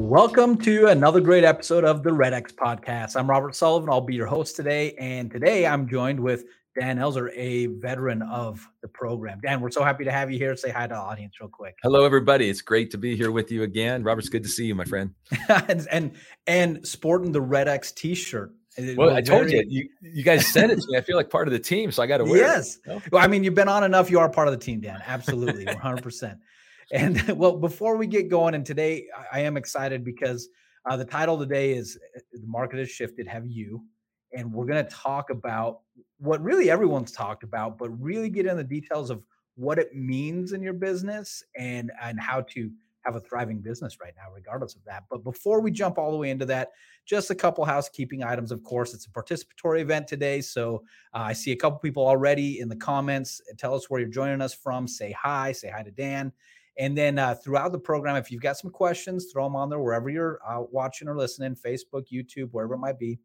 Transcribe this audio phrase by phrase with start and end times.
[0.00, 3.14] Welcome to another great episode of the Red X podcast.
[3.16, 3.90] I'm Robert Sullivan.
[3.90, 4.94] I'll be your host today.
[4.94, 6.46] And today I'm joined with
[6.76, 9.40] Dan Elzer, a veteran of the program.
[9.40, 10.56] Dan, we're so happy to have you here.
[10.56, 11.76] Say hi to the audience real quick.
[11.82, 12.48] Hello, everybody.
[12.48, 14.02] It's great to be here with you again.
[14.02, 15.14] Robert, it's good to see you, my friend.
[15.68, 16.12] and, and
[16.46, 18.52] and sporting the Red X t-shirt.
[18.96, 20.96] Well, I told you, you, you guys sent it to me.
[20.96, 22.76] I feel like part of the team, so I got to wear yes.
[22.76, 22.82] it.
[22.86, 23.02] Yes.
[23.12, 24.10] Well, I mean, you've been on enough.
[24.10, 25.02] You are part of the team, Dan.
[25.06, 26.38] Absolutely, 100%.
[26.92, 30.48] And well, before we get going, and today I am excited because
[30.88, 33.26] uh, the title today is uh, The Market Has Shifted.
[33.28, 33.82] Have you?
[34.32, 35.80] And we're going to talk about
[36.18, 39.22] what really everyone's talked about, but really get in the details of
[39.56, 42.70] what it means in your business and and how to
[43.04, 45.04] have a thriving business right now, regardless of that.
[45.10, 46.68] But before we jump all the way into that,
[47.06, 48.52] just a couple housekeeping items.
[48.52, 50.40] Of course, it's a participatory event today.
[50.42, 53.40] So uh, I see a couple people already in the comments.
[53.58, 54.86] Tell us where you're joining us from.
[54.86, 55.52] Say hi.
[55.52, 56.32] Say hi to Dan.
[56.78, 59.80] And then uh, throughout the program, if you've got some questions, throw them on there
[59.80, 63.18] wherever you're uh, watching or listening Facebook, YouTube, wherever it might be.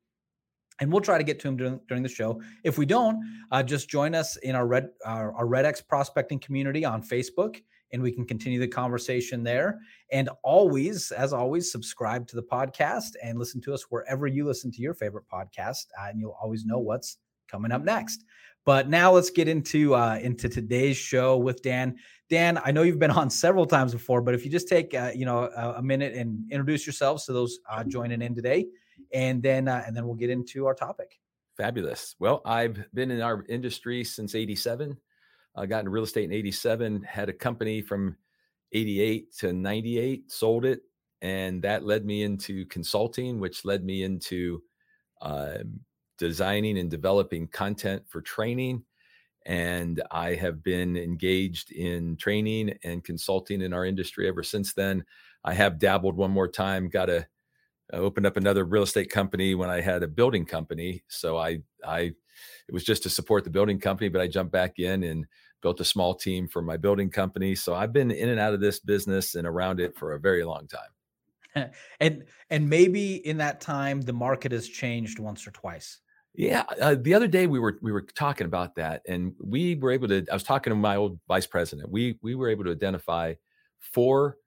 [0.82, 2.42] And we'll try to get to them during, during the show.
[2.64, 6.40] If we don't, uh, just join us in our Red our, our Red X prospecting
[6.40, 7.62] community on Facebook,
[7.94, 9.80] and we can continue the conversation there.
[10.12, 14.70] And always, as always, subscribe to the podcast and listen to us wherever you listen
[14.72, 18.26] to your favorite podcast, uh, and you'll always know what's coming up next.
[18.66, 21.96] But now let's get into uh, into today's show with Dan.
[22.30, 25.12] Dan, I know you've been on several times before, but if you just take uh,
[25.14, 28.66] you know a, a, minute and introduce yourselves to those uh, joining in today,
[29.14, 31.20] and then uh, and then we'll get into our topic.
[31.56, 32.16] Fabulous.
[32.20, 34.98] Well, I've been in our industry since '87.
[35.56, 37.04] I got into real estate in '87.
[37.04, 38.18] Had a company from
[38.74, 40.32] '88 to '98.
[40.32, 40.82] Sold it,
[41.22, 44.64] and that led me into consulting, which led me into
[45.22, 45.80] um,
[46.18, 48.84] designing and developing content for training.
[49.46, 55.06] And I have been engaged in training and consulting in our industry ever since then.
[55.44, 57.28] I have dabbled one more time, got a
[57.94, 61.04] I opened up another real estate company when I had a building company.
[61.08, 62.14] So I I
[62.68, 65.26] it was just to support the building company, but I jumped back in and
[65.62, 67.56] built a small team for my building company.
[67.56, 70.44] So I've been in and out of this business and around it for a very
[70.44, 71.72] long time.
[72.00, 76.00] and and maybe in that time the market has changed once or twice.
[76.38, 79.92] Yeah, uh, the other day we were we were talking about that, and we were
[79.92, 80.26] able to.
[80.30, 81.90] I was talking to my old vice president.
[81.92, 83.36] We we were able to identify
[83.80, 84.38] four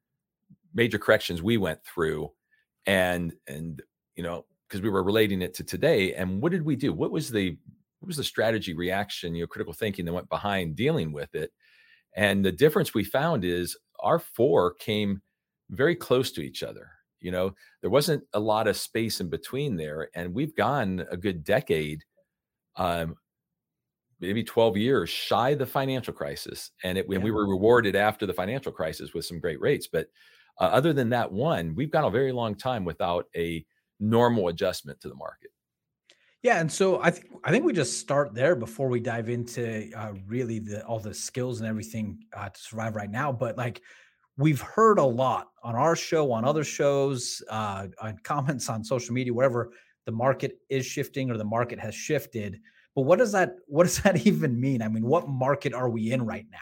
[0.75, 2.31] major corrections we went through,
[2.87, 3.83] and and
[4.17, 6.15] you know because we were relating it to today.
[6.15, 6.93] And what did we do?
[6.93, 7.57] What was the
[8.01, 9.35] what was the strategy reaction?
[9.35, 11.53] You know, critical thinking that went behind dealing with it.
[12.17, 15.23] And the difference we found is our four came
[15.71, 16.91] very close to each other
[17.21, 20.09] you know, there wasn't a lot of space in between there.
[20.15, 22.05] And we've gone a good decade,
[22.77, 23.17] um,
[24.21, 26.71] maybe 12 years shy the financial crisis.
[26.85, 27.19] And, it, yeah.
[27.19, 29.87] we were rewarded after the financial crisis with some great rates.
[29.87, 30.09] But
[30.61, 33.65] uh, other than that one, we've gone a very long time without a
[34.01, 35.51] normal adjustment to the market.
[36.43, 39.91] Yeah, and so I think I think we just start there before we dive into
[39.97, 43.33] uh, really the all the skills and everything uh, to survive right now.
[43.33, 43.83] But like
[44.39, 49.13] we've heard a lot on our show, on other shows, uh, on comments on social
[49.13, 49.73] media, wherever
[50.07, 52.59] the market is shifting or the market has shifted.
[52.95, 54.81] But what does that what does that even mean?
[54.81, 56.59] I mean, what market are we in right now?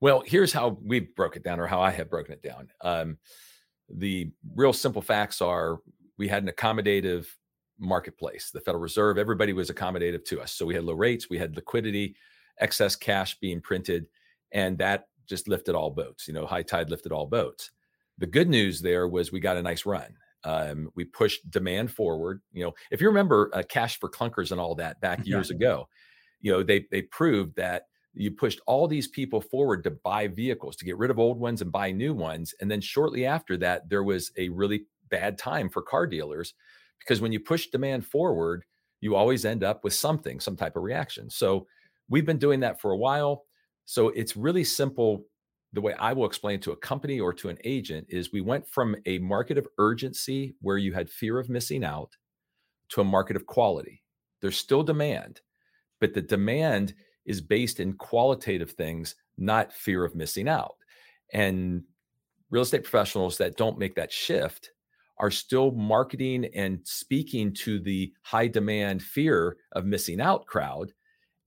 [0.00, 2.68] Well, here's how we broke it down, or how I have broken it down.
[2.82, 3.18] Um,
[3.88, 5.78] the real simple facts are
[6.18, 7.26] we had an accommodative
[7.78, 8.50] marketplace.
[8.52, 10.52] The Federal Reserve, everybody was accommodative to us.
[10.52, 12.14] So we had low rates, we had liquidity,
[12.58, 14.06] excess cash being printed,
[14.52, 16.28] and that just lifted all boats.
[16.28, 17.70] You know, high tide lifted all boats.
[18.18, 20.14] The good news there was we got a nice run.
[20.44, 22.42] Um, we pushed demand forward.
[22.52, 25.56] You know, if you remember uh, cash for clunkers and all that back years yeah.
[25.56, 25.88] ago,
[26.40, 30.76] you know they they proved that you pushed all these people forward to buy vehicles
[30.76, 33.88] to get rid of old ones and buy new ones and then shortly after that
[33.88, 36.54] there was a really bad time for car dealers
[36.98, 38.64] because when you push demand forward
[39.00, 41.66] you always end up with something some type of reaction so
[42.08, 43.44] we've been doing that for a while
[43.90, 45.24] so it's really simple.
[45.72, 48.68] The way I will explain to a company or to an agent is we went
[48.68, 52.16] from a market of urgency where you had fear of missing out
[52.90, 54.04] to a market of quality.
[54.40, 55.40] There's still demand,
[56.00, 56.94] but the demand
[57.26, 60.76] is based in qualitative things, not fear of missing out.
[61.32, 61.82] And
[62.48, 64.70] real estate professionals that don't make that shift
[65.18, 70.92] are still marketing and speaking to the high demand fear of missing out crowd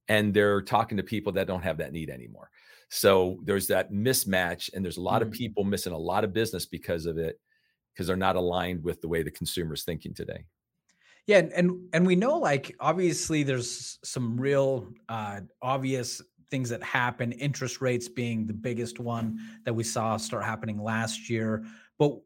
[0.08, 2.50] and they're talking to people that don't have that need anymore
[2.90, 5.32] so there's that mismatch and there's a lot mm-hmm.
[5.32, 7.40] of people missing a lot of business because of it
[7.94, 10.46] because they're not aligned with the way the consumer is thinking today
[11.26, 16.22] yeah and and we know like obviously there's some real uh obvious
[16.52, 21.30] things that happen interest rates being the biggest one that we saw start happening last
[21.30, 21.66] year
[21.98, 22.20] but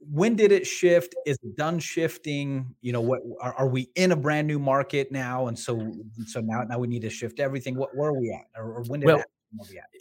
[0.00, 1.14] when did it shift?
[1.26, 2.74] Is it done shifting?
[2.80, 5.48] You know what are, are, we in a brand new market now?
[5.48, 5.92] And so
[6.26, 7.76] so now now we need to shift everything.
[7.76, 8.46] What where are we at?
[8.60, 9.22] Or, or when did well,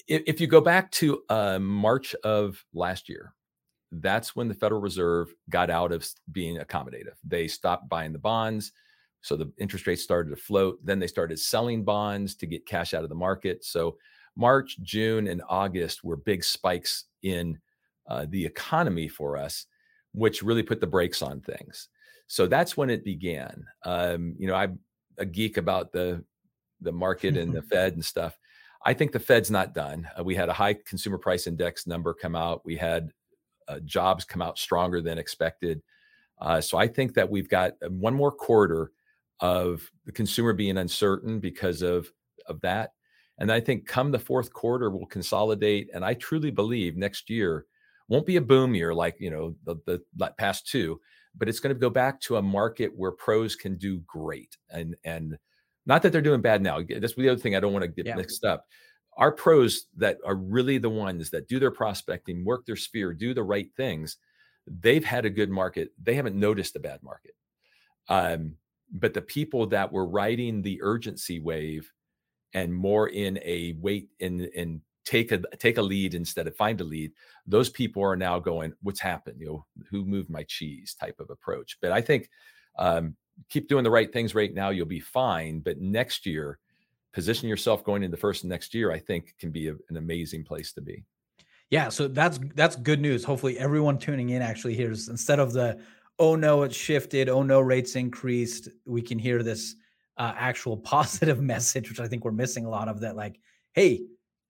[0.07, 3.33] if you go back to uh, march of last year
[3.93, 7.15] that's when the federal reserve got out of being accommodative.
[7.25, 8.71] They stopped buying the bonds
[9.21, 10.79] so the interest rates started to float.
[10.83, 13.63] Then they started selling bonds to get cash out of the market.
[13.63, 13.97] So
[14.37, 17.59] march june and august were big spikes in
[18.11, 19.67] uh, the economy for us,
[20.13, 21.87] which really put the brakes on things.
[22.27, 23.65] So that's when it began.
[23.85, 24.79] Um, you know, I'm
[25.17, 26.23] a geek about the
[26.81, 28.37] the market and the Fed and stuff.
[28.83, 30.09] I think the Fed's not done.
[30.19, 32.65] Uh, we had a high consumer price index number come out.
[32.65, 33.11] We had
[33.69, 35.81] uh, jobs come out stronger than expected.
[36.39, 38.91] Uh, so I think that we've got uh, one more quarter
[39.39, 42.11] of the consumer being uncertain because of
[42.47, 42.91] of that.
[43.37, 45.89] And I think come the fourth quarter, we'll consolidate.
[45.93, 47.65] And I truly believe next year
[48.11, 50.99] won't be a boom year like you know the, the past two
[51.33, 54.97] but it's going to go back to a market where pros can do great and
[55.05, 55.37] and
[55.85, 58.05] not that they're doing bad now that's the other thing i don't want to get
[58.05, 58.15] yeah.
[58.15, 58.65] mixed up
[59.15, 63.33] our pros that are really the ones that do their prospecting work their sphere do
[63.33, 64.17] the right things
[64.81, 67.33] they've had a good market they haven't noticed a bad market
[68.09, 68.55] um,
[68.91, 71.89] but the people that were riding the urgency wave
[72.53, 76.79] and more in a wait in in take a take a lead instead of find
[76.81, 77.11] a lead
[77.47, 79.39] those people are now going what's happened?
[79.39, 80.95] You know who moved my cheese?
[80.99, 81.77] type of approach.
[81.81, 82.29] But i think
[82.77, 83.15] um,
[83.49, 86.59] keep doing the right things right now you'll be fine but next year
[87.13, 90.43] position yourself going into the first next year i think can be a, an amazing
[90.43, 91.03] place to be.
[91.69, 93.23] Yeah so that's that's good news.
[93.23, 95.79] Hopefully everyone tuning in actually hears instead of the
[96.19, 97.29] oh no it's shifted.
[97.29, 99.75] Oh no rates increased we can hear this
[100.17, 103.39] uh, actual positive message which i think we're missing a lot of that like
[103.73, 104.01] hey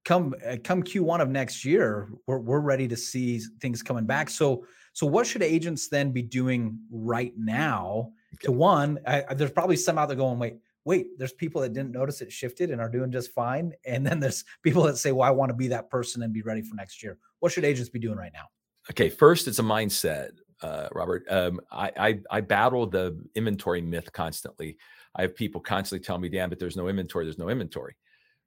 [0.05, 4.29] come uh, come Q1 of next year, we're we're ready to see things coming back.
[4.29, 8.11] So so what should agents then be doing right now?
[8.43, 10.55] To one, I, there's probably some out there going, wait,
[10.85, 11.17] wait.
[11.17, 14.43] There's people that didn't notice it shifted and are doing just fine, and then there's
[14.63, 17.03] people that say, well, I want to be that person and be ready for next
[17.03, 17.17] year.
[17.39, 18.45] What should agents be doing right now?
[18.89, 20.31] Okay, first, it's a mindset,
[20.61, 21.23] uh, Robert.
[21.29, 24.77] Um, I, I I battle the inventory myth constantly.
[25.15, 27.25] I have people constantly tell me, "Dan, but there's no inventory.
[27.25, 27.95] There's no inventory."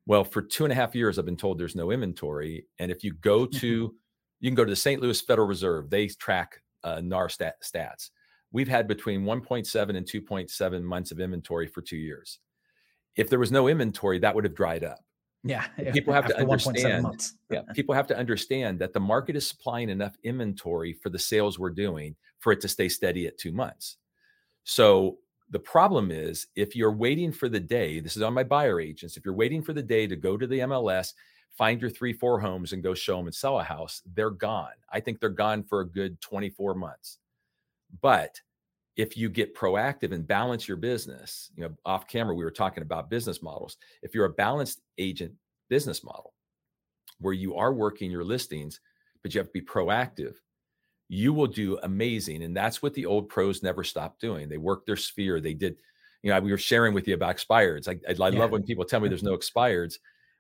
[0.07, 2.67] Well, for two and a half years, I've been told there's no inventory.
[2.79, 3.59] And if you go mm-hmm.
[3.59, 3.95] to,
[4.41, 5.01] you can go to the St.
[5.01, 8.11] Louis Federal Reserve, they track uh, NAR stat, stats.
[8.53, 12.39] We've had between 1.7 and 2.7 months of inventory for two years.
[13.17, 15.01] If there was no inventory, that would have dried up.
[15.45, 15.67] Yeah.
[15.93, 17.07] People have to understand.
[17.51, 17.63] yeah.
[17.75, 21.71] People have to understand that the market is supplying enough inventory for the sales we're
[21.71, 23.99] doing for it to stay steady at two months.
[24.65, 25.19] So
[25.51, 29.17] the problem is if you're waiting for the day, this is on my buyer agents,
[29.17, 31.13] if you're waiting for the day to go to the MLS,
[31.57, 34.73] find your three, four homes and go show them and sell a house, they're gone.
[34.91, 37.19] I think they're gone for a good 24 months.
[38.01, 38.41] But
[38.97, 42.83] if you get proactive and balance your business, you know, off camera, we were talking
[42.83, 43.77] about business models.
[44.03, 45.33] If you're a balanced agent
[45.69, 46.33] business model
[47.19, 48.81] where you are working your listings,
[49.23, 50.35] but you have to be proactive,
[51.09, 52.43] you will do amazing.
[52.43, 54.49] And that's what the old pros never stopped doing.
[54.49, 55.41] They worked their sphere.
[55.41, 55.77] They did,
[56.23, 57.89] you know, we were sharing with you about expireds.
[57.89, 58.39] I, I, I yeah.
[58.39, 59.99] love when people tell me there's no expireds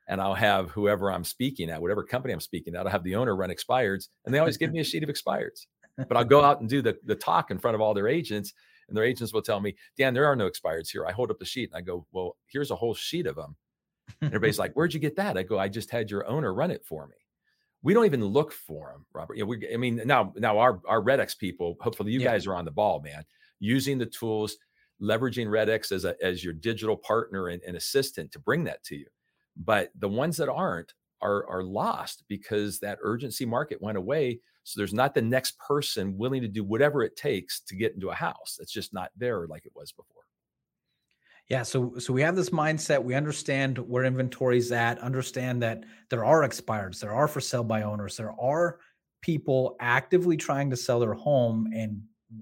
[0.09, 3.15] and I'll have whoever I'm speaking at, whatever company I'm speaking at, I'll have the
[3.15, 5.67] owner run expireds and they always give me a sheet of expireds.
[5.97, 8.53] But I'll go out and do the, the talk in front of all their agents
[8.89, 11.07] and their agents will tell me, Dan, there are no expireds here.
[11.07, 13.57] I hold up the sheet and I go, well, here's a whole sheet of them.
[14.21, 15.39] And everybody's like, where'd you get that?
[15.39, 17.17] I go, I just had your owner run it for me
[17.85, 19.37] we don't even look for them, Robert.
[19.37, 22.33] You know, we, I mean, now, now our our Redx people, hopefully you yeah.
[22.33, 23.25] guys are on the ball, man,
[23.61, 24.57] using the tools,
[25.01, 28.97] leveraging Redx as a as your digital partner and, and assistant to bring that to
[28.97, 29.07] you.
[29.57, 34.41] But the ones that aren't are are lost because that urgency market went away.
[34.65, 38.09] So there's not the next person willing to do whatever it takes to get into
[38.09, 38.57] a house.
[38.61, 40.23] It's just not there like it was before.
[41.49, 43.03] Yeah, so so we have this mindset.
[43.03, 44.99] We understand where inventory is at.
[45.01, 48.79] Understand that there are expireds, there are for sale by owners, there are
[49.21, 52.01] people actively trying to sell their home, and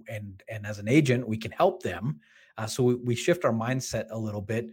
[0.09, 2.21] and and as an agent, we can help them.
[2.59, 4.71] Uh, so we, we shift our mindset a little bit,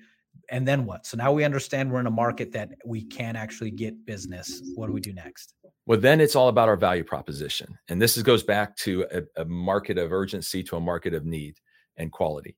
[0.52, 1.06] and then what?
[1.06, 4.62] So now we understand we're in a market that we can actually get business.
[4.76, 5.56] What do we do next?
[5.86, 7.78] Well, then it's all about our value proposition.
[7.88, 11.26] And this is, goes back to a, a, market of urgency to a market of
[11.26, 11.58] need
[11.98, 12.58] and quality.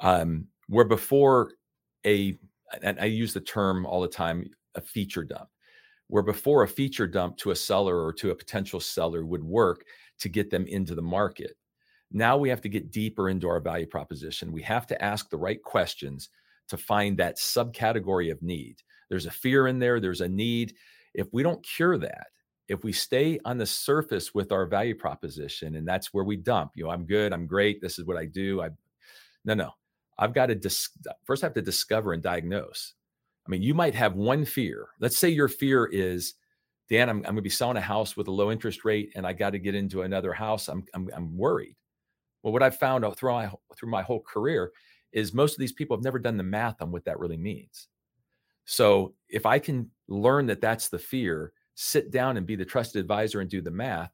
[0.00, 1.52] Um, where before
[2.06, 2.38] a,
[2.82, 5.48] and I use the term all the time, a feature dump,
[6.08, 9.84] where before a feature dump to a seller or to a potential seller would work
[10.18, 11.56] to get them into the market.
[12.12, 14.52] Now we have to get deeper into our value proposition.
[14.52, 16.28] We have to ask the right questions
[16.68, 18.76] to find that subcategory of need.
[19.10, 20.74] There's a fear in there, there's a need.
[21.14, 22.28] If we don't cure that,
[22.68, 26.72] if we stay on the surface with our value proposition and that's where we dump,
[26.74, 28.62] you know, I'm good, I'm great, this is what I do.
[28.62, 28.70] I
[29.44, 29.70] no, no.
[30.18, 30.90] I've got to dis-
[31.24, 32.94] first have to discover and diagnose.
[33.46, 34.88] I mean, you might have one fear.
[35.00, 36.34] Let's say your fear is,
[36.88, 39.26] Dan, I'm, I'm going to be selling a house with a low interest rate and
[39.26, 40.68] I got to get into another house.
[40.68, 41.76] I'm, I'm, I'm worried.
[42.42, 44.72] Well, what I've found through my, through my whole career
[45.12, 47.88] is most of these people have never done the math on what that really means.
[48.64, 53.00] So if I can learn that that's the fear, sit down and be the trusted
[53.00, 54.10] advisor and do the math,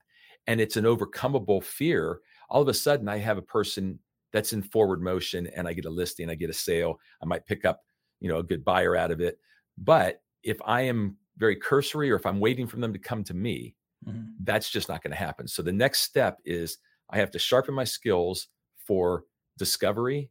[0.47, 3.99] and it's an overcomable fear, all of a sudden I have a person
[4.33, 7.47] that's in forward motion and I get a listing, I get a sale, I might
[7.47, 7.83] pick up,
[8.21, 9.39] you know, a good buyer out of it.
[9.79, 13.35] But if I am very cursory or if I'm waiting for them to come to
[13.35, 13.75] me,
[14.07, 14.33] mm-hmm.
[14.45, 15.49] that's just not going to happen.
[15.49, 16.79] So the next step is
[17.11, 19.25] I have to sharpen my skills for
[19.59, 20.31] discovery.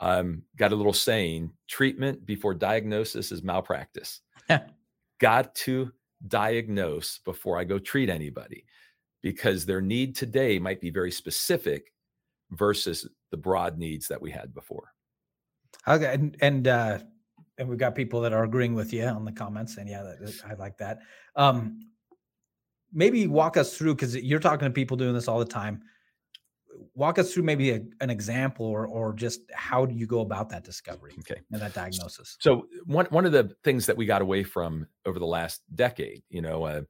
[0.00, 4.20] Um, got a little saying treatment before diagnosis is malpractice.
[5.18, 5.90] got to
[6.26, 8.64] diagnose before I go treat anybody
[9.22, 11.92] because their need today might be very specific
[12.50, 14.92] versus the broad needs that we had before.
[15.86, 16.98] Okay, and and uh,
[17.58, 20.32] and we've got people that are agreeing with you on the comments, and yeah, that,
[20.48, 21.00] I like that.
[21.36, 21.80] Um,
[22.92, 25.82] maybe walk us through because you're talking to people doing this all the time.
[26.94, 30.48] Walk us through maybe a, an example or or just how do you go about
[30.50, 31.40] that discovery okay.
[31.50, 32.36] and that diagnosis?
[32.40, 36.22] So one one of the things that we got away from over the last decade,
[36.30, 36.82] you know, uh,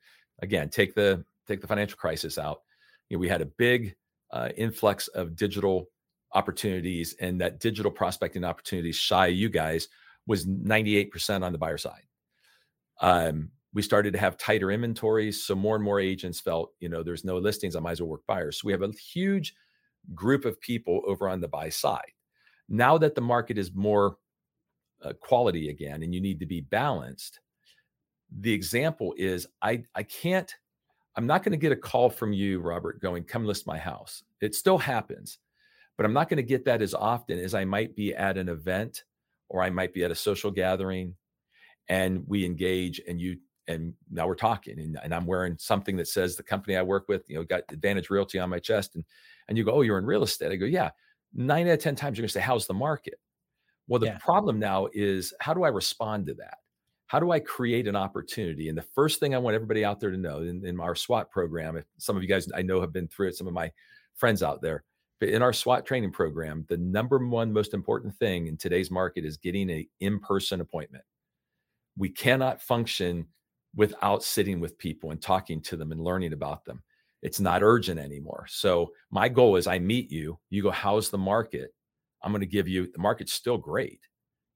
[0.43, 2.63] again, take the take the financial crisis out.
[3.09, 3.97] You know, we had a big
[4.31, 5.89] uh, influx of digital
[6.35, 9.89] opportunities and that digital prospecting opportunities shy you guys
[10.27, 12.03] was 98% on the buyer side.
[13.01, 17.03] Um, we started to have tighter inventories so more and more agents felt you know
[17.03, 18.61] there's no listings i might as well work buyers.
[18.61, 19.55] So we have a huge
[20.15, 22.13] group of people over on the buy side.
[22.69, 24.17] Now that the market is more
[25.03, 27.41] uh, quality again and you need to be balanced
[28.41, 30.55] the example is i i can't
[31.17, 34.23] I'm not going to get a call from you, Robert, going, come list my house.
[34.41, 35.39] It still happens,
[35.97, 38.49] but I'm not going to get that as often as I might be at an
[38.49, 39.05] event
[39.49, 41.15] or I might be at a social gathering
[41.89, 46.09] and we engage and you and now we're talking and, and I'm wearing something that
[46.09, 48.95] says the company I work with, you know, got advantage realty on my chest.
[48.95, 49.05] And
[49.49, 50.53] and you go, Oh, you're in real estate.
[50.53, 50.91] I go, Yeah.
[51.35, 53.19] Nine out of 10 times you're gonna say, How's the market?
[53.87, 54.19] Well, the yeah.
[54.19, 56.59] problem now is how do I respond to that?
[57.09, 58.69] How do I create an opportunity?
[58.69, 61.31] And the first thing I want everybody out there to know in, in our SWAT
[61.31, 63.73] program, if some of you guys I know have been through it, some of my
[64.15, 64.85] friends out there,
[65.19, 69.25] but in our SWAT training program, the number one most important thing in today's market
[69.25, 71.03] is getting an in-person appointment.
[71.97, 73.27] We cannot function
[73.75, 76.83] without sitting with people and talking to them and learning about them.
[77.23, 78.47] It's not urgent anymore.
[78.49, 81.75] So my goal is I meet you, you go, how's the market?
[82.23, 84.01] I'm going to give you the market's still great.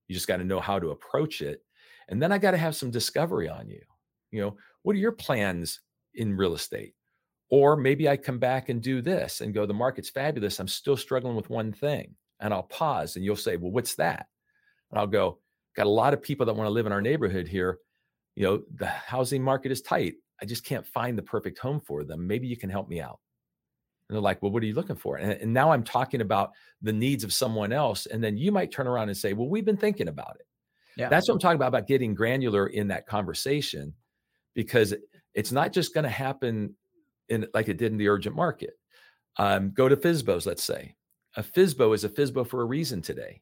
[0.07, 1.63] You just got to know how to approach it
[2.09, 3.81] and then I got to have some discovery on you.
[4.31, 5.81] You know, what are your plans
[6.15, 6.95] in real estate?
[7.51, 10.59] Or maybe I come back and do this and go, the market's fabulous.
[10.59, 12.15] I'm still struggling with one thing.
[12.41, 14.27] And I'll pause and you'll say, well, what's that?
[14.91, 15.39] And I'll go,
[15.77, 17.79] got a lot of people that want to live in our neighborhood here.
[18.37, 20.15] You know, the housing market is tight.
[20.41, 22.27] I just can't find the perfect home for them.
[22.27, 23.21] Maybe you can help me out.
[24.09, 25.17] And they're like, well, what are you looking for?
[25.17, 28.07] And, and now I'm talking about the needs of someone else.
[28.07, 30.47] And then you might turn around and say, well, we've been thinking about it.
[30.97, 31.09] Yeah.
[31.09, 33.95] That's what I'm talking about, about getting granular in that conversation
[34.55, 34.95] because
[35.35, 36.75] it's not just going to happen
[37.29, 38.75] in like it did in the urgent market.
[39.39, 40.95] Um, go to FSBOs, let's say.
[41.37, 43.41] A FSBO is a FSBO for a reason today.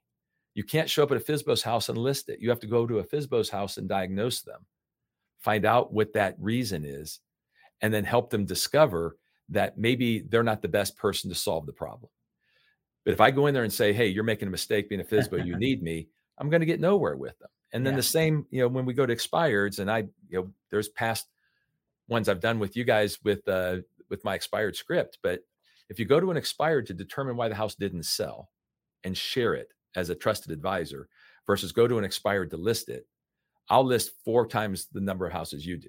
[0.55, 2.41] You can't show up at a FSBO's house and list it.
[2.41, 4.65] You have to go to a FSBO's house and diagnose them,
[5.41, 7.21] find out what that reason is,
[7.81, 9.17] and then help them discover
[9.49, 12.11] that maybe they're not the best person to solve the problem.
[13.05, 15.05] But if I go in there and say, hey, you're making a mistake being a
[15.05, 16.09] FSBO, you need me,
[16.41, 17.51] I'm going to get nowhere with them.
[17.73, 17.99] And then yeah.
[17.99, 21.27] the same, you know, when we go to expireds, and I, you know, there's past
[22.09, 23.77] ones I've done with you guys with uh
[24.09, 25.43] with my expired script, but
[25.89, 28.51] if you go to an expired to determine why the house didn't sell
[29.05, 31.09] and share it as a trusted advisor
[31.47, 33.07] versus go to an expired to list it,
[33.69, 35.89] I'll list four times the number of houses you do.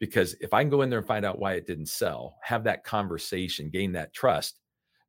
[0.00, 2.64] Because if I can go in there and find out why it didn't sell, have
[2.64, 4.58] that conversation, gain that trust,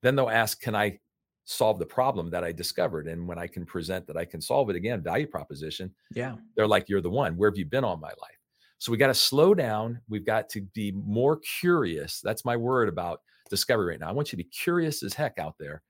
[0.01, 0.99] then they'll ask, Can I
[1.45, 3.07] solve the problem that I discovered.
[3.07, 6.67] And when I can present that I can solve it again, value proposition, yeah, they're
[6.67, 7.37] like, you're the one.
[7.37, 8.39] Where have you been all my life?
[8.79, 10.01] So we got to slow down.
[10.09, 12.19] We've got to be more curious.
[12.21, 14.09] That's my word about discovery right now.
[14.09, 15.81] I want you to be curious as heck out there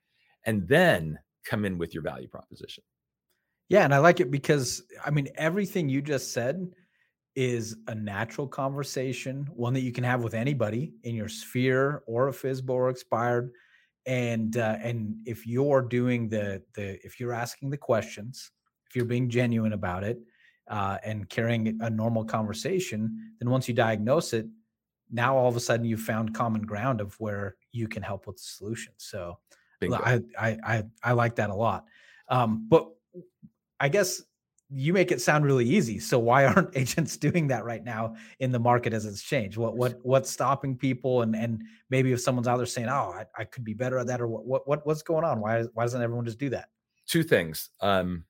[0.46, 2.84] and then come in with your value proposition.
[3.70, 3.84] Yeah.
[3.84, 6.68] And I like it because, I mean, everything you just said
[7.36, 12.30] is a natural conversation, one that you can have with anybody in your sphere or
[12.30, 13.52] a FSBO or expired.
[14.06, 18.52] And uh, and if you're doing the the if you're asking the questions,
[18.88, 20.20] if you're being genuine about it,
[20.68, 24.46] uh, and carrying a normal conversation, then once you diagnose it,
[25.12, 28.38] now all of a sudden you've found common ground of where you can help with
[28.38, 28.94] the solution.
[28.98, 29.40] So
[30.06, 31.86] I, I, I I like that a lot.
[32.30, 32.90] Um, but
[33.80, 34.22] I guess
[34.70, 36.00] you make it sound really easy.
[36.00, 39.58] So why aren't agents doing that right now in the market as it's changed?
[39.58, 41.22] What what what's stopping people?
[41.22, 44.08] And and maybe if someone's out there saying, "Oh, I, I could be better at
[44.08, 45.40] that," or what what what what's going on?
[45.40, 46.70] Why why doesn't everyone just do that?
[47.08, 47.70] Two things.
[47.82, 48.26] Um,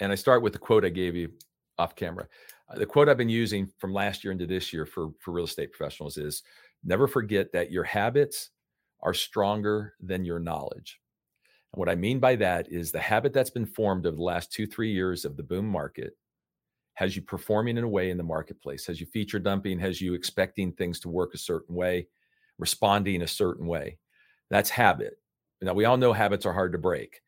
[0.00, 1.32] and I start with the quote I gave you
[1.78, 2.28] off camera.
[2.68, 5.44] Uh, the quote I've been using from last year into this year for for real
[5.44, 6.42] estate professionals is,
[6.84, 8.50] "Never forget that your habits
[9.00, 11.00] are stronger than your knowledge."
[11.72, 14.52] And what I mean by that is the habit that's been formed over the last
[14.52, 16.16] two, three years of the boom market
[16.94, 20.12] has you performing in a way in the marketplace, has you feature dumping, has you
[20.12, 22.06] expecting things to work a certain way,
[22.58, 23.96] responding a certain way.
[24.50, 25.14] That's habit.
[25.62, 27.22] Now, we all know habits are hard to break.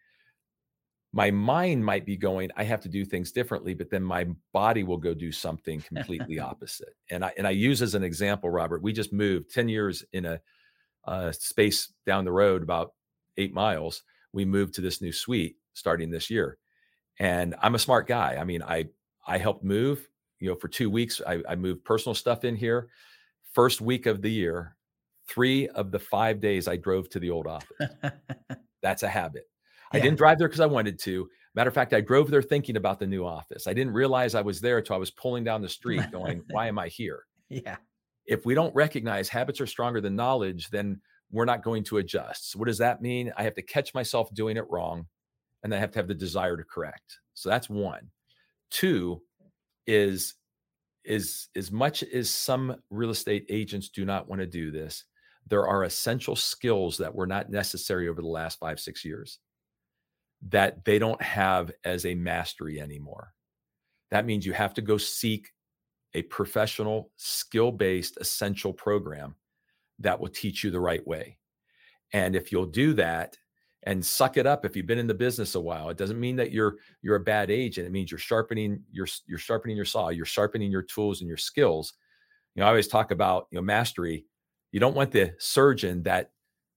[1.14, 4.82] My mind might be going, I have to do things differently, but then my body
[4.82, 6.94] will go do something completely opposite.
[7.10, 10.24] And I and I use as an example, Robert, we just moved 10 years in
[10.24, 10.40] a,
[11.04, 12.92] a space down the road, about
[13.36, 16.58] eight miles we moved to this new suite starting this year.
[17.18, 18.36] And I'm a smart guy.
[18.40, 18.86] I mean, I
[19.26, 20.08] I helped move,
[20.40, 21.20] you know, for two weeks.
[21.26, 22.88] I, I moved personal stuff in here.
[23.52, 24.76] First week of the year,
[25.28, 27.88] three of the five days I drove to the old office.
[28.82, 29.44] That's a habit.
[29.92, 29.98] Yeah.
[29.98, 31.28] I didn't drive there because I wanted to.
[31.54, 33.66] Matter of fact, I drove there thinking about the new office.
[33.66, 36.66] I didn't realize I was there until I was pulling down the street going, why
[36.68, 37.24] am I here?
[37.48, 37.76] Yeah.
[38.24, 41.02] If we don't recognize habits are stronger than knowledge, then
[41.32, 42.52] we're not going to adjust.
[42.52, 43.32] So what does that mean?
[43.36, 45.06] I have to catch myself doing it wrong
[45.64, 47.18] and I have to have the desire to correct.
[47.34, 48.10] So that's one.
[48.70, 49.22] Two
[49.86, 50.34] is
[51.04, 55.04] is as much as some real estate agents do not want to do this,
[55.48, 59.40] there are essential skills that were not necessary over the last 5 6 years
[60.50, 63.32] that they don't have as a mastery anymore.
[64.10, 65.52] That means you have to go seek
[66.14, 69.34] a professional, skill based, essential program
[70.02, 71.38] that will teach you the right way.
[72.12, 73.36] And if you'll do that
[73.84, 76.36] and suck it up if you've been in the business a while, it doesn't mean
[76.36, 77.86] that you're you're a bad agent.
[77.86, 81.38] It means you're sharpening your you're sharpening your saw, you're sharpening your tools and your
[81.38, 81.94] skills.
[82.54, 84.26] You know, I always talk about, you know, mastery.
[84.72, 86.30] You don't want the surgeon that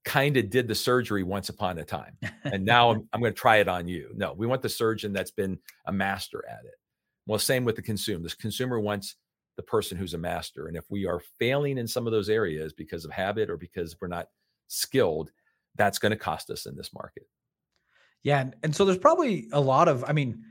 [0.05, 3.39] kind of did the surgery once upon a time and now I'm, I'm going to
[3.39, 4.11] try it on you.
[4.15, 5.57] No, we want the surgeon that's been
[5.88, 6.75] a master at it.
[7.25, 8.21] Well, same with the consumer.
[8.21, 9.15] This consumer wants
[9.58, 10.68] the person who's a master.
[10.68, 13.96] And if we are failing in some of those areas because of habit or because
[14.02, 14.28] we're not
[14.68, 15.32] skilled,
[15.76, 17.24] that's going to cost us in this market.
[18.24, 20.44] Yeah, and, and so there's probably a lot of, I mean,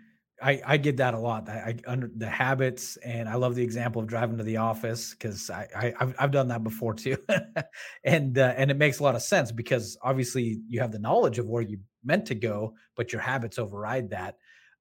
[0.42, 1.48] I, I get that a lot.
[1.48, 1.52] I,
[1.86, 5.48] I under the habits, and I love the example of driving to the office because
[5.48, 7.16] I, I have I've done that before too,
[8.04, 11.38] and uh, and it makes a lot of sense because obviously you have the knowledge
[11.38, 14.36] of where you meant to go, but your habits override that.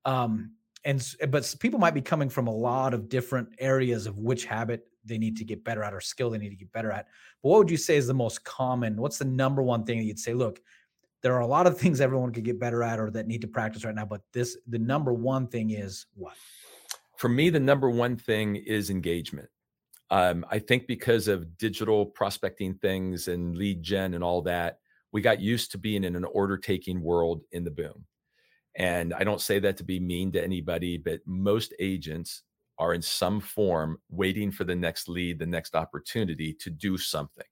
[0.05, 0.53] Um,
[0.85, 4.87] and but people might be coming from a lot of different areas of which habit
[5.05, 7.07] they need to get better at or skill they need to get better at.
[7.41, 8.95] But what would you say is the most common?
[8.97, 10.33] What's the number one thing that you'd say?
[10.33, 10.61] Look,
[11.21, 13.47] there are a lot of things everyone could get better at or that need to
[13.47, 16.35] practice right now, but this the number one thing is what?
[17.17, 19.47] For me, the number one thing is engagement.
[20.09, 24.79] Um, I think because of digital prospecting things and lead gen and all that,
[25.11, 28.05] we got used to being in an order taking world in the boom.
[28.75, 32.43] And I don't say that to be mean to anybody, but most agents
[32.79, 37.45] are in some form waiting for the next lead, the next opportunity to do something.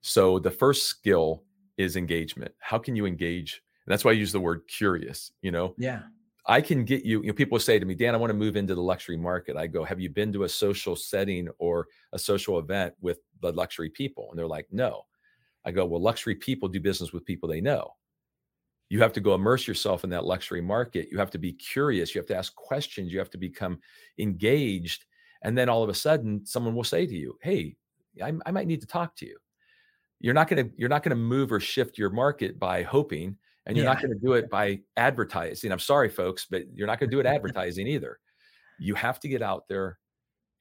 [0.00, 1.42] So the first skill
[1.76, 2.52] is engagement.
[2.60, 3.62] How can you engage?
[3.84, 5.74] And that's why I use the word curious, you know?
[5.76, 6.02] Yeah.
[6.46, 8.54] I can get you, you know, people say to me, Dan, I want to move
[8.54, 9.56] into the luxury market.
[9.56, 13.50] I go, have you been to a social setting or a social event with the
[13.50, 14.28] luxury people?
[14.30, 15.02] And they're like, no.
[15.64, 17.94] I go, well, luxury people do business with people they know
[18.88, 21.08] you have to go immerse yourself in that luxury market.
[21.10, 22.14] You have to be curious.
[22.14, 23.12] You have to ask questions.
[23.12, 23.80] You have to become
[24.18, 25.04] engaged.
[25.42, 27.76] And then all of a sudden someone will say to you hey
[28.22, 29.36] i, I might need to talk to you.
[30.20, 33.36] You're not going to you're not going to move or shift your market by hoping
[33.66, 33.92] and you're yeah.
[33.92, 35.72] not going to do it by advertising.
[35.72, 38.18] I'm sorry folks but you're not going to do it advertising either.
[38.78, 39.98] You have to get out there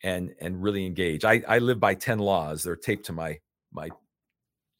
[0.03, 1.23] and and really engage.
[1.23, 2.63] I i live by 10 laws.
[2.63, 3.39] They're taped to my
[3.71, 3.89] my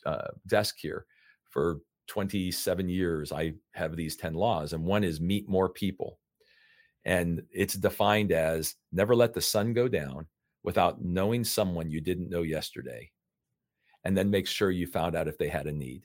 [0.05, 1.05] uh, desk here
[1.49, 6.19] for 27 years, I have these 10 laws, and one is meet more people.
[7.05, 10.27] And it's defined as never let the sun go down
[10.63, 13.11] without knowing someone you didn't know yesterday
[14.03, 16.03] and then make sure you found out if they had a need.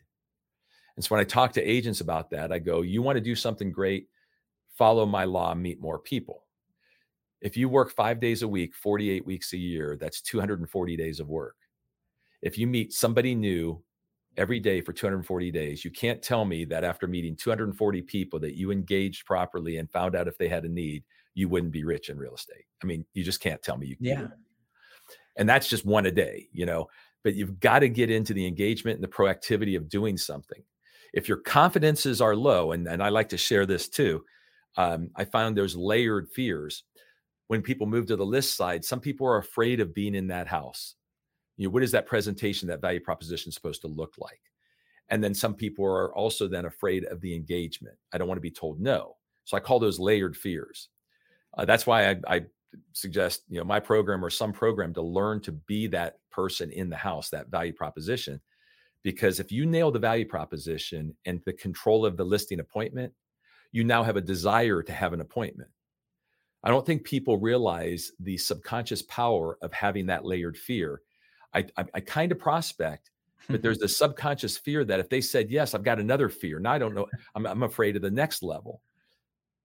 [0.96, 3.34] And so when I talk to agents about that, I go, you want to do
[3.34, 4.08] something great,
[4.76, 6.44] follow my law, meet more people.
[7.40, 11.28] If you work five days a week, 48 weeks a year, that's 240 days of
[11.28, 11.54] work.
[12.42, 13.82] If you meet somebody new
[14.38, 18.57] every day for 240 days, you can't tell me that after meeting 240 people that
[18.57, 21.03] you engaged properly and found out if they had a need,
[21.35, 22.64] you wouldn't be rich in real estate.
[22.83, 24.29] I mean, you just can't tell me you yeah.
[25.37, 26.88] And that's just one a day, you know,
[27.24, 30.62] but you've got to get into the engagement and the proactivity of doing something.
[31.12, 34.24] If your confidences are low, and, and I like to share this too,
[34.77, 36.85] um, I found there's layered fears.
[37.48, 40.46] When people move to the list side, some people are afraid of being in that
[40.46, 40.94] house.
[41.59, 44.40] You know, what is that presentation, that value proposition supposed to look like?
[45.11, 47.97] And then some people are also then afraid of the engagement.
[48.12, 49.16] I don't want to be told no.
[49.44, 50.88] So I call those layered fears.
[51.57, 52.44] Uh, that's why I, I
[52.92, 56.90] suggest you know my program or some program to learn to be that person in
[56.90, 58.40] the house that value proposition
[59.03, 63.12] because if you nail the value proposition and the control of the listing appointment
[63.73, 65.71] you now have a desire to have an appointment
[66.62, 71.01] i don't think people realize the subconscious power of having that layered fear
[71.54, 73.11] i, I, I kind of prospect
[73.46, 73.62] but mm-hmm.
[73.62, 76.78] there's the subconscious fear that if they said yes i've got another fear now i
[76.78, 78.82] don't know i'm, I'm afraid of the next level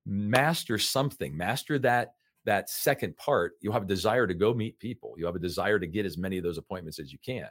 [0.05, 2.13] master something master that
[2.45, 5.15] that second part, you'll have a desire to go meet people.
[5.17, 7.47] You have a desire to get as many of those appointments as you can.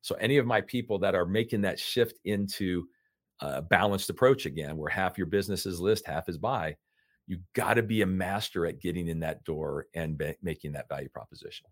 [0.00, 2.86] So, any of my people that are making that shift into
[3.40, 6.76] a balanced approach again, where half your business is list, half is buy,
[7.26, 10.88] you got to be a master at getting in that door and be- making that
[10.88, 11.66] value proposition.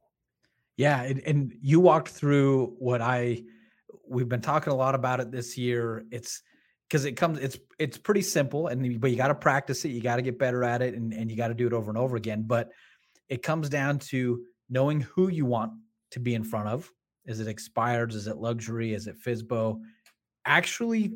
[0.76, 3.42] Yeah, and, and you walked through what I
[4.08, 6.04] we've been talking a lot about it this year.
[6.10, 6.42] It's
[6.88, 10.02] because it comes it's it's pretty simple and but you got to practice it you
[10.02, 11.96] got to get better at it and, and you got to do it over and
[11.96, 12.70] over again but
[13.30, 15.72] it comes down to knowing who you want
[16.10, 16.90] to be in front of.
[17.24, 18.12] Is it expired?
[18.12, 18.92] Is it luxury?
[18.94, 19.80] Is it FSBO
[20.44, 21.14] actually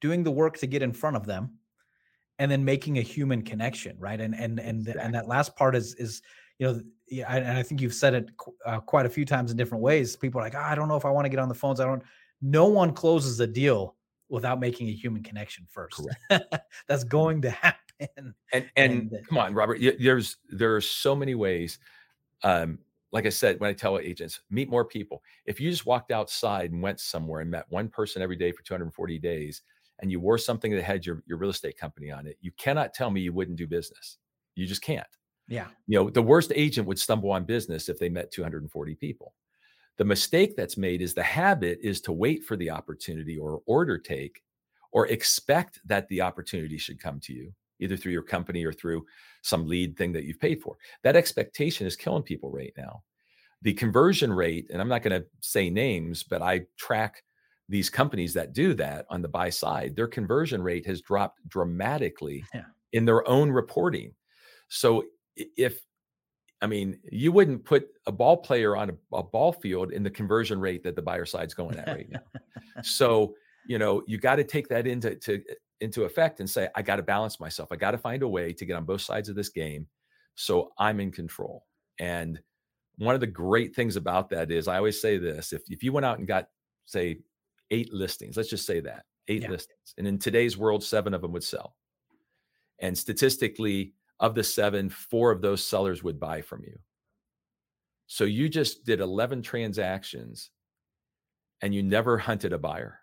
[0.00, 1.58] doing the work to get in front of them
[2.38, 4.20] and then making a human connection right?
[4.20, 5.02] And and and exactly.
[5.02, 6.22] and that last part is is
[6.58, 8.30] you know yeah, and I think you've said it
[8.64, 10.16] uh, quite a few times in different ways.
[10.16, 11.80] People are like, oh, I don't know if I want to get on the phones.
[11.80, 12.02] I don't.
[12.40, 13.96] No one closes a deal
[14.28, 16.00] without making a human connection first.
[16.88, 17.80] That's going to happen.
[18.16, 21.78] And and, and come on, Robert, there's there are so many ways.
[22.42, 22.78] Um,
[23.12, 25.22] like I said, when I tell agents, meet more people.
[25.46, 28.62] If you just walked outside and went somewhere and met one person every day for
[28.64, 29.62] 240 days,
[30.00, 32.92] and you wore something that had your, your real estate company on it, you cannot
[32.92, 34.18] tell me you wouldn't do business.
[34.56, 35.06] You just can't.
[35.48, 35.68] Yeah.
[35.86, 39.34] You know, the worst agent would stumble on business if they met 240 people.
[39.96, 43.98] The mistake that's made is the habit is to wait for the opportunity or order
[43.98, 44.42] take
[44.92, 49.04] or expect that the opportunity should come to you, either through your company or through
[49.42, 50.76] some lead thing that you've paid for.
[51.02, 53.02] That expectation is killing people right now.
[53.62, 57.22] The conversion rate, and I'm not going to say names, but I track
[57.68, 62.44] these companies that do that on the buy side, their conversion rate has dropped dramatically
[62.52, 62.64] yeah.
[62.92, 64.12] in their own reporting.
[64.68, 65.04] So
[65.36, 65.80] if
[66.62, 70.10] I mean, you wouldn't put a ball player on a, a, ball field in the
[70.10, 72.20] conversion rate that the buyer side's going at right now.
[72.82, 73.34] so,
[73.66, 75.42] you know, you got to take that into to,
[75.80, 77.70] into effect and say, I got to balance myself.
[77.70, 79.86] I got to find a way to get on both sides of this game
[80.34, 81.64] so I'm in control.
[81.98, 82.40] And
[82.96, 85.92] one of the great things about that is I always say this if, if you
[85.92, 86.48] went out and got,
[86.86, 87.18] say,
[87.70, 89.50] eight listings, let's just say that eight yeah.
[89.50, 91.76] listings, and in today's world, seven of them would sell.
[92.80, 96.78] And statistically, of the seven, four of those sellers would buy from you.
[98.06, 100.50] So you just did 11 transactions
[101.62, 103.00] and you never hunted a buyer.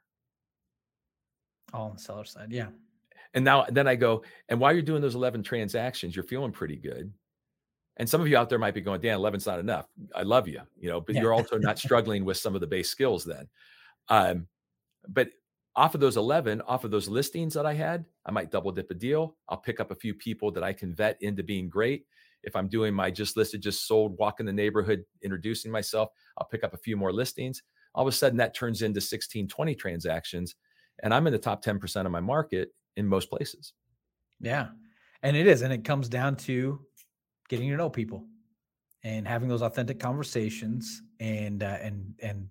[1.74, 2.52] All on the seller side.
[2.52, 2.68] Yeah.
[3.34, 6.76] And now, then I go, and while you're doing those 11 transactions, you're feeling pretty
[6.76, 7.12] good.
[7.98, 9.88] And some of you out there might be going, Dan, 11's not enough.
[10.16, 11.22] I love you, you know, but yeah.
[11.22, 13.48] you're also not struggling with some of the base skills then.
[14.10, 14.48] Um,
[15.08, 15.30] but
[15.76, 18.92] off of those 11, off of those listings that I had, I might double dip
[18.92, 19.38] a deal.
[19.48, 22.06] I'll pick up a few people that I can vet into being great.
[22.44, 26.48] If I'm doing my just listed, just sold, walk in the neighborhood, introducing myself, I'll
[26.48, 27.62] pick up a few more listings.
[27.94, 30.56] All of a sudden, that turns into 16, 20 transactions.
[31.04, 33.74] And I'm in the top 10% of my market in most places.
[34.40, 34.70] Yeah.
[35.24, 35.62] And it is.
[35.62, 36.80] And it comes down to
[37.48, 38.26] getting to know people
[39.04, 42.50] and having those authentic conversations and, uh, and, and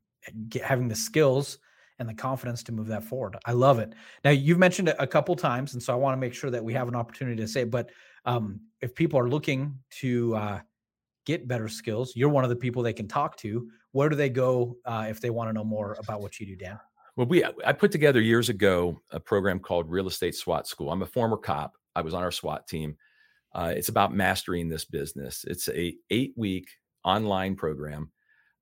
[0.48, 1.58] get, having the skills
[2.00, 3.36] and the confidence to move that forward.
[3.44, 3.92] I love it.
[4.24, 6.64] Now you've mentioned it a couple times, and so I want to make sure that
[6.64, 7.60] we have an opportunity to say.
[7.60, 7.90] It, but
[8.24, 10.60] um, if people are looking to uh,
[11.26, 13.68] get better skills, you're one of the people they can talk to.
[13.92, 16.56] Where do they go uh, if they want to know more about what you do,
[16.56, 16.78] Dan?
[17.16, 20.90] Well, we I put together years ago a program called Real Estate SWAT School.
[20.90, 21.74] I'm a former cop.
[21.94, 22.96] I was on our SWAT team.
[23.52, 25.44] Uh, it's about mastering this business.
[25.46, 26.68] It's a eight week
[27.04, 28.10] online program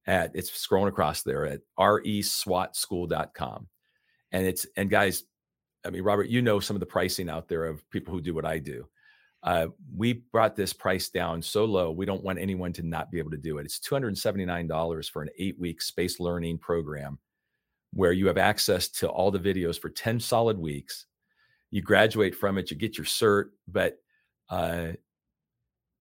[0.09, 3.68] at it's scrolling across there at reswatschool.com.
[4.33, 5.23] And it's and guys,
[5.87, 8.35] I mean, Robert, you know some of the pricing out there of people who do
[8.35, 8.88] what I do.
[9.44, 13.21] Uh, we brought this price down so low, we don't want anyone to not be
[13.21, 13.66] able to do it.
[13.66, 17.18] It's $279 for an eight week space learning program
[17.92, 21.07] where you have access to all the videos for 10 solid weeks.
[21.71, 23.99] You graduate from it, you get your cert, but
[24.51, 24.88] uh,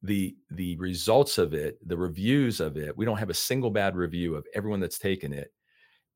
[0.07, 3.95] the the results of it, the reviews of it, we don't have a single bad
[3.95, 5.53] review of everyone that's taken it.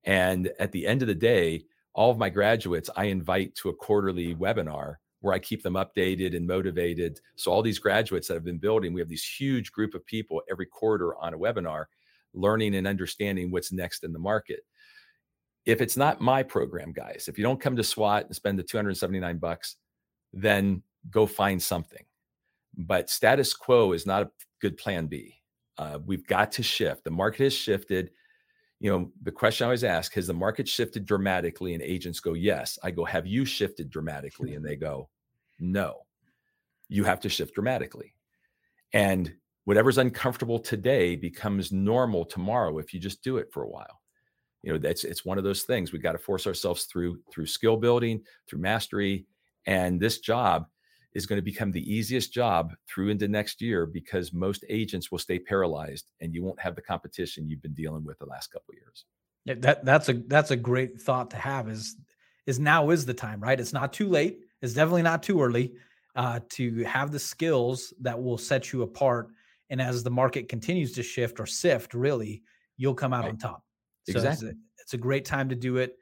[0.04, 3.76] And at the end of the day, all of my graduates I invite to a
[3.76, 7.20] quarterly webinar where I keep them updated and motivated.
[7.36, 10.42] So all these graduates that have been building, we have this huge group of people
[10.50, 11.86] every quarter on a webinar
[12.34, 14.62] learning and understanding what's next in the market.
[15.66, 18.64] If it's not my program, guys, if you don't come to SWAT and spend the
[18.64, 19.76] 279 bucks,
[20.34, 22.04] then go find something.
[22.78, 24.32] But status quo is not a
[24.62, 25.42] good plan B.
[25.78, 27.04] Uh, we've got to shift.
[27.04, 28.12] The market has shifted.
[28.80, 31.74] You know, the question I always ask has the market shifted dramatically?
[31.74, 32.80] And agents go, yes.
[32.84, 34.56] I go, have you shifted dramatically?
[34.56, 35.10] And they go,
[35.60, 36.06] no.
[36.90, 38.16] You have to shift dramatically.
[38.94, 39.34] And
[39.66, 44.02] whatever's uncomfortable today becomes normal tomorrow if you just do it for a while.
[44.64, 45.92] You know, that's it's one of those things.
[45.92, 49.26] we've got to force ourselves through through skill building, through mastery.
[49.66, 50.66] And this job
[51.14, 55.20] is going to become the easiest job through into next year because most agents will
[55.20, 58.74] stay paralyzed and you won't have the competition you've been dealing with the last couple
[58.74, 59.06] of years.
[59.46, 61.96] Yeah, that that's a that's a great thought to have is
[62.46, 63.60] is now is the time, right?
[63.60, 64.40] It's not too late.
[64.62, 65.74] It's definitely not too early
[66.16, 69.30] uh, to have the skills that will set you apart.
[69.70, 72.44] And as the market continues to shift or sift, really,
[72.78, 73.32] you'll come out right.
[73.32, 73.64] on top.
[74.10, 74.50] So exactly.
[74.50, 75.98] It's a, it's a, great time to do it.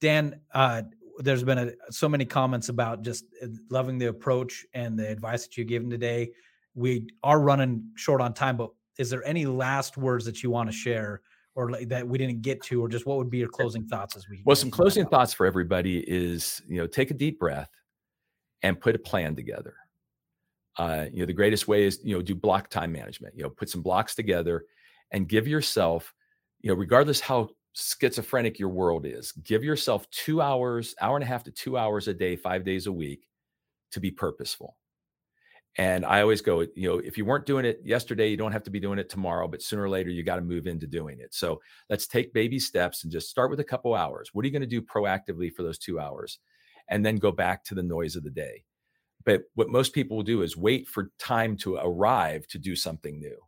[0.00, 0.82] Dan, uh,
[1.18, 5.44] there's been a, so many comments about just uh, loving the approach and the advice
[5.44, 6.30] that you've given today.
[6.74, 10.70] We are running short on time, but is there any last words that you want
[10.70, 11.20] to share
[11.54, 14.28] or that we didn't get to, or just what would be your closing thoughts as
[14.28, 14.42] we?
[14.44, 17.70] Well, some closing thoughts for everybody is you know take a deep breath
[18.62, 19.74] and put a plan together.
[20.76, 23.34] Uh, you know the greatest way is you know do block time management.
[23.36, 24.64] You know put some blocks together
[25.12, 26.12] and give yourself
[26.60, 29.32] you know regardless how schizophrenic your world is.
[29.32, 32.86] Give yourself two hours, hour and a half to two hours a day, five days
[32.86, 33.28] a week
[33.92, 34.76] to be purposeful.
[35.76, 38.62] And I always go, you know, if you weren't doing it yesterday, you don't have
[38.62, 41.18] to be doing it tomorrow, but sooner or later, you got to move into doing
[41.18, 41.34] it.
[41.34, 41.60] So
[41.90, 44.30] let's take baby steps and just start with a couple hours.
[44.32, 46.38] What are you going to do proactively for those two hours?
[46.88, 48.62] And then go back to the noise of the day.
[49.24, 53.18] But what most people will do is wait for time to arrive to do something
[53.18, 53.38] new.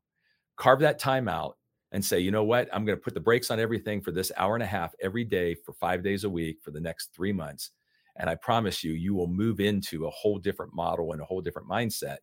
[0.56, 1.58] Carve that time out
[1.92, 4.32] and say, you know what, I'm going to put the brakes on everything for this
[4.36, 7.32] hour and a half every day for five days a week for the next three
[7.32, 7.70] months.
[8.16, 11.40] And I promise you, you will move into a whole different model and a whole
[11.40, 12.18] different mindset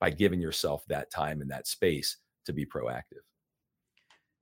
[0.00, 3.22] by giving yourself that time and that space to be proactive.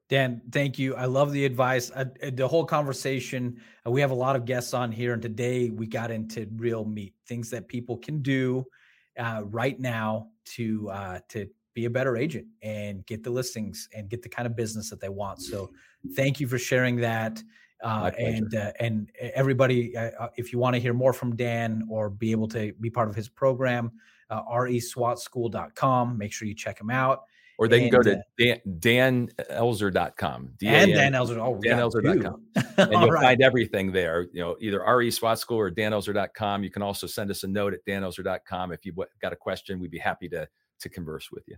[0.08, 0.94] Dan, thank you.
[0.94, 1.90] I love the advice.
[1.94, 5.70] Uh, the whole conversation, uh, we have a lot of guests on here, and today
[5.70, 8.64] we got into real meat, things that people can do
[9.18, 14.08] uh, right now to uh, to be a better agent and get the listings and
[14.08, 15.40] get the kind of business that they want.
[15.42, 15.70] So
[16.14, 17.42] thank you for sharing that.
[17.82, 21.84] Uh, and uh, and everybody, uh, uh if you want to hear more from Dan
[21.90, 23.90] or be able to be part of his program,
[24.30, 26.16] uh, reswatschool.com.
[26.16, 27.24] Make sure you check him out.
[27.58, 30.52] Or they and, can go to uh, Dan, danelzer.com.
[30.58, 31.38] D-A-N, and Dan Elzer.
[31.38, 32.42] Oh, danelzer.com.
[32.76, 33.22] and you'll right.
[33.22, 34.26] find everything there.
[34.32, 36.64] You know, either RE SWAT School or danelzer.com.
[36.64, 38.72] You can also send us a note at danelzer.com.
[38.72, 40.48] If you've got a question, we'd be happy to
[40.82, 41.56] to converse with you.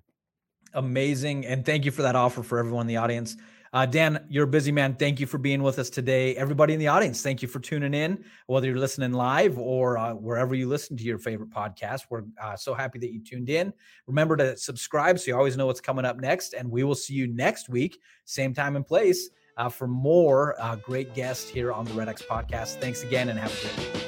[0.74, 1.46] Amazing.
[1.46, 3.36] And thank you for that offer for everyone in the audience.
[3.72, 4.94] Uh, Dan, you're a busy man.
[4.94, 6.36] Thank you for being with us today.
[6.36, 10.14] Everybody in the audience, thank you for tuning in, whether you're listening live or uh,
[10.14, 12.02] wherever you listen to your favorite podcast.
[12.08, 13.72] We're uh, so happy that you tuned in.
[14.06, 16.54] Remember to subscribe so you always know what's coming up next.
[16.54, 20.76] And we will see you next week, same time and place, uh, for more uh,
[20.76, 22.80] great guests here on the Red X podcast.
[22.80, 24.02] Thanks again and have a great week.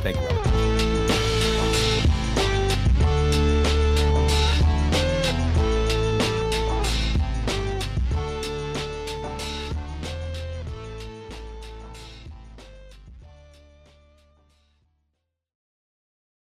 [0.00, 0.53] Thank you.